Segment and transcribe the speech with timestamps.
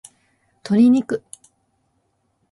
[0.63, 1.21] 鶏肉